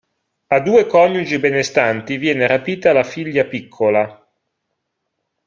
[0.47, 4.27] A due coniugi benestanti viene rapita la figlia piccola.